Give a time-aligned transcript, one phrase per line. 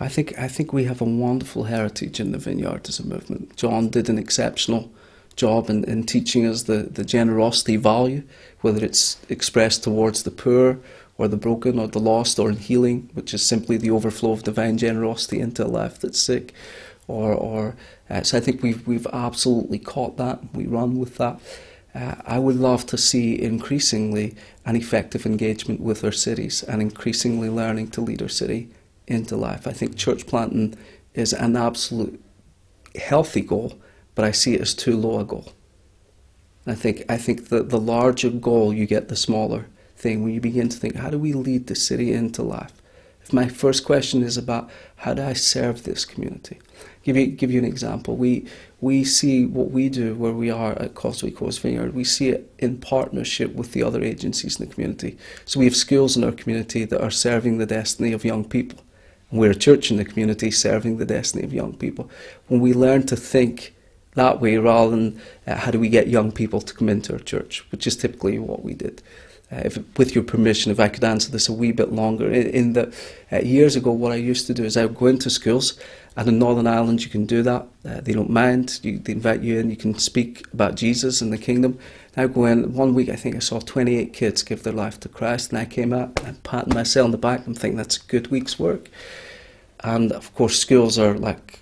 [0.00, 3.56] I think I think we have a wonderful heritage in the vineyard as a movement.
[3.56, 4.90] John did an exceptional
[5.34, 8.22] job in, in teaching us the, the generosity value,
[8.60, 10.78] whether it's expressed towards the poor
[11.16, 14.44] or the broken or the lost or in healing, which is simply the overflow of
[14.44, 16.54] divine generosity into a life that's sick.
[17.08, 17.76] Or, or
[18.10, 20.38] uh, so I think we've we've absolutely caught that.
[20.54, 21.40] We run with that.
[21.94, 27.48] Uh, I would love to see increasingly an effective engagement with our cities and increasingly
[27.48, 28.68] learning to lead our city
[29.08, 29.66] into life.
[29.66, 30.76] I think church planting
[31.14, 32.22] is an absolute
[32.94, 33.78] healthy goal,
[34.14, 35.52] but I see it as too low a goal.
[36.66, 40.22] I think I think that the larger goal you get, the smaller thing.
[40.22, 42.72] When you begin to think, how do we lead the city into life?
[43.22, 46.58] If my first question is about how do I serve this community,
[47.02, 48.16] give you give you an example.
[48.16, 48.46] We
[48.80, 51.94] we see what we do where we are at Causeway Coast Vineyard.
[51.94, 55.18] We see it in partnership with the other agencies in the community.
[55.44, 58.80] So we have schools in our community that are serving the destiny of young people.
[59.30, 62.10] We're a church in the community serving the destiny of young people.
[62.46, 63.74] When we learn to think
[64.14, 67.18] that way rather than uh, how do we get young people to come into our
[67.18, 69.02] church, which is typically what we did.
[69.50, 72.48] Uh, if, with your permission, if I could answer this a wee bit longer, in,
[72.48, 72.94] in the
[73.32, 75.78] uh, years ago, what I used to do is I would go into schools,
[76.16, 77.66] and in Northern Ireland you can do that.
[77.84, 78.80] Uh, they don't mind.
[78.82, 79.70] You, they invite you in.
[79.70, 81.78] You can speak about Jesus and the kingdom.
[82.14, 82.74] And I go in.
[82.74, 85.64] One week, I think I saw 28 kids give their life to Christ, and I
[85.64, 88.90] came out and patting myself on the back and thinking that's a good week's work.
[89.80, 91.60] And of course, schools are like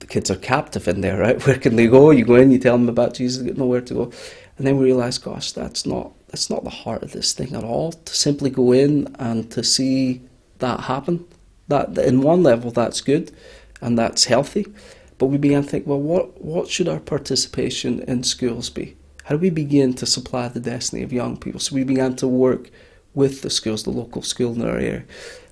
[0.00, 1.42] the kids are captive in there, right?
[1.46, 2.10] Where can they go?
[2.10, 4.12] You go in, you tell them about Jesus, they get nowhere to go.
[4.58, 7.64] And then we realize, gosh, that's not that's not the heart of this thing at
[7.64, 7.92] all.
[7.92, 10.22] To simply go in and to see
[10.58, 11.26] that happen,
[11.68, 13.32] that in one level that's good
[13.80, 14.66] and that's healthy.
[15.18, 18.96] But we began to think, well, what what should our participation in schools be?
[19.24, 21.60] How do we begin to supply the destiny of young people?
[21.60, 22.70] So we began to work
[23.14, 25.04] with the schools, the local school in our area,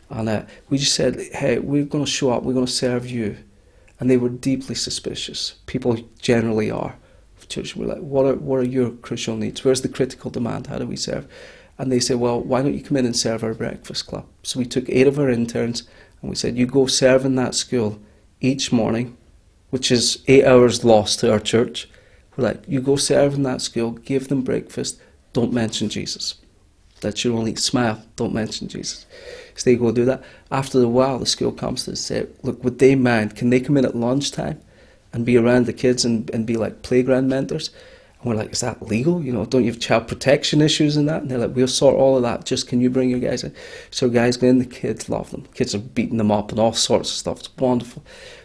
[0.09, 3.11] and uh, we just said, hey, we're going to show up, we're going to serve
[3.11, 3.37] you,
[3.99, 5.57] and they were deeply suspicious.
[5.67, 6.97] People generally are
[7.49, 7.77] church.
[7.77, 9.65] We're like, what are, what are your crucial needs?
[9.65, 10.67] Where's the critical demand?
[10.67, 11.27] How do we serve?
[11.79, 14.27] And they said, well, why don't you come in and serve our breakfast club?
[14.43, 15.87] So we took eight of our interns
[16.21, 18.01] and we said, you go serve in that school
[18.41, 19.17] each morning,
[19.71, 21.89] which is eight hours lost to our church.
[22.37, 25.01] We're like, you go serve in that school, give them breakfast,
[25.33, 26.37] don't mention Jesus.
[27.01, 29.05] That's your only smile, don't mention Jesus.
[29.55, 30.23] So they go do that.
[30.51, 33.37] After a while, the school comes to say, look, would they mind?
[33.37, 34.61] Can they come in at lunchtime
[35.17, 37.71] and be around the kids and, and be like playground mentors.
[38.21, 39.25] And we're like, is that legal?
[39.25, 41.23] You know, don't you have child protection issues and that?
[41.23, 42.45] And they're like, we'll sort all of that.
[42.45, 43.55] Just can you bring your guys in?
[43.91, 45.47] So guys in, the kids love them.
[45.55, 47.39] Kids are beating them up and all sorts of stuff.
[47.39, 48.05] It's wonderful.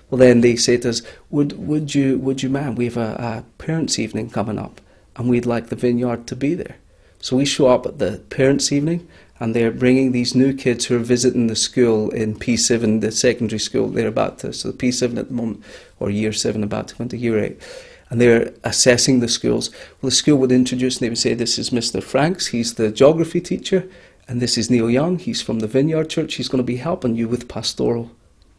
[0.09, 2.77] Well, then they say to us, would, would you, would you mind?
[2.77, 4.79] We have a, a parents' evening coming up
[5.17, 6.77] and we'd like the vineyard to be there.
[7.21, 9.07] So we show up at the parents' evening
[9.39, 13.59] and they're bringing these new kids who are visiting the school in P7, the secondary
[13.59, 15.63] school they're about to, so the P7 at the moment,
[15.99, 17.61] or year 7 about to go into year 8.
[18.09, 19.69] And they're assessing the schools.
[20.01, 22.03] Well, the school would introduce and they would say, This is Mr.
[22.03, 23.89] Franks, he's the geography teacher,
[24.27, 27.15] and this is Neil Young, he's from the Vineyard Church, he's going to be helping
[27.15, 28.11] you with pastoral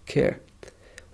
[0.06, 0.40] care.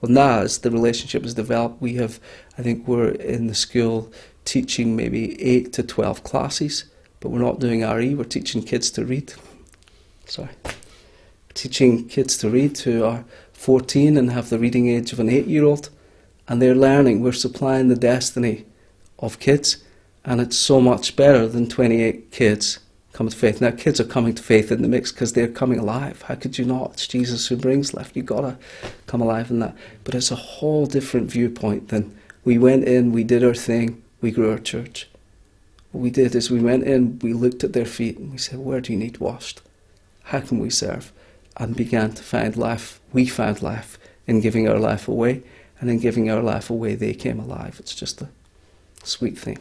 [0.01, 2.21] Well, now as the relationship has developed, we have,
[2.57, 4.13] I think we're in the school
[4.45, 6.85] teaching maybe 8 to 12 classes,
[7.21, 9.35] but we're not doing RE, we're teaching kids to read
[10.29, 10.51] sorry,
[11.55, 15.47] teaching kids to read who are 14 and have the reading age of an eight
[15.47, 15.91] year old,
[16.47, 17.23] and they're learning.
[17.23, 18.67] We're supplying the destiny
[19.19, 19.79] of kids,
[20.25, 22.79] and it's so much better than 28 kids
[23.13, 23.61] coming to faith.
[23.61, 26.23] Now, kids are coming to faith in the mix because they're coming alive.
[26.23, 26.93] How could you not?
[26.93, 28.13] It's Jesus who brings life.
[28.15, 28.57] You've got to
[29.07, 29.75] come alive in that.
[30.05, 34.31] But it's a whole different viewpoint than we went in, we did our thing, we
[34.31, 35.09] grew our church.
[35.93, 38.59] What we did is we went in, we looked at their feet, and we said,
[38.59, 39.63] Where do you need washed?
[40.29, 41.11] how can we serve?
[41.57, 43.01] And began to find life.
[43.13, 45.43] We found life in giving our life away,
[45.81, 47.77] and in giving our life away, they came alive.
[47.81, 48.29] It's just a
[49.03, 49.59] sweet thing.